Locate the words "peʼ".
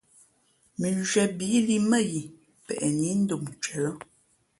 2.65-2.81